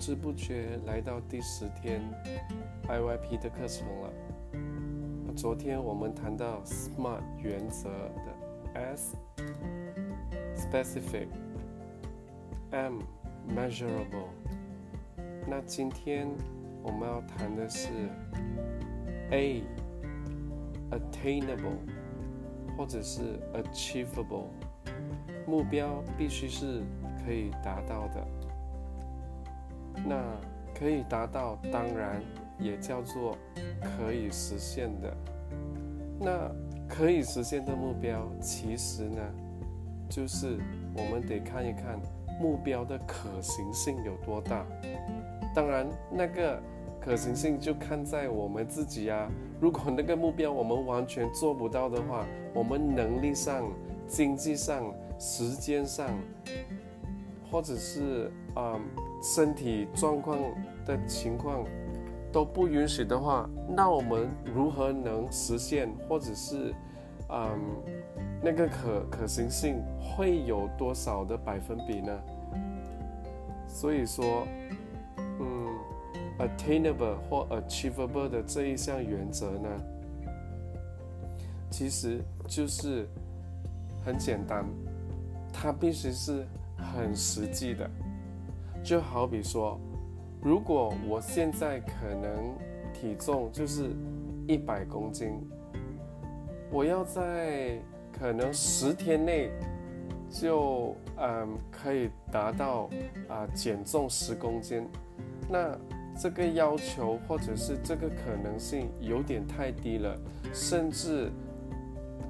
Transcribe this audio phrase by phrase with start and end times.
[0.00, 2.00] 不知不觉来到第十天
[2.88, 4.10] IYP 的课程了。
[5.36, 8.34] 昨天我们谈到 SMART 原则的
[10.56, 13.00] S，specific，M
[13.54, 14.30] measurable。
[15.46, 16.26] 那今天
[16.82, 17.90] 我们要谈的是
[19.32, 19.62] A
[20.92, 21.76] attainable，
[22.74, 24.46] 或者是 achievable，
[25.46, 26.80] 目标必须是
[27.22, 28.26] 可以达到的。
[30.06, 30.22] 那
[30.78, 32.22] 可以达到，当然
[32.58, 33.36] 也叫做
[33.80, 35.16] 可以实现的。
[36.18, 36.50] 那
[36.88, 39.20] 可以实现的目标，其实呢，
[40.08, 40.58] 就是
[40.94, 41.98] 我们得看一看
[42.40, 44.66] 目标的可行性有多大。
[45.54, 46.60] 当然，那个
[47.00, 49.30] 可行性就看在我们自己啊。
[49.60, 53.70] 如果那个目标我们完全做不到的话，我们能力上、
[54.06, 56.08] 经济上、时间上，
[57.50, 58.78] 或者是啊
[59.20, 60.38] 身体状况
[60.84, 61.64] 的情况
[62.32, 66.74] 都不允许的话，那我们如何能实现，或者是
[67.28, 67.58] 嗯
[68.42, 72.18] 那个可可行性会有多少的百分比呢？
[73.66, 74.46] 所以说。
[75.42, 75.78] 嗯
[76.38, 79.68] attainable 或 achievable 的这一项原则呢，
[81.70, 83.06] 其实就是
[84.04, 84.64] 很简单，
[85.52, 87.90] 它必须是很实际的。
[88.82, 89.78] 就好比说，
[90.42, 92.54] 如果我现在可能
[92.92, 93.90] 体重就是
[94.46, 95.40] 一百公斤，
[96.70, 97.78] 我要在
[98.12, 99.50] 可能十天内
[100.30, 102.88] 就嗯可以达到
[103.28, 104.88] 啊减重十公斤，
[105.48, 105.76] 那。
[106.18, 110.14] 这个要求或者是这个可能性有点太低了，
[110.52, 111.30] 甚至，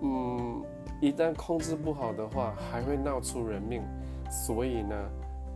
[0.00, 0.62] 嗯，
[1.00, 3.82] 一旦控制不好的话，还会闹出人命。
[4.30, 4.94] 所以呢，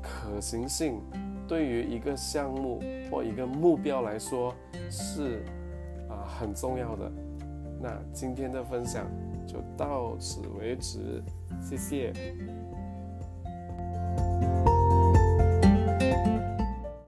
[0.04, 1.00] 可行性
[1.48, 4.54] 对于一个项目或一个目标来说
[4.90, 5.42] 是
[6.08, 7.10] 啊很重要的。
[7.80, 9.06] 那今天的分享
[9.46, 11.22] 就到此为止，
[11.60, 12.12] 谢谢。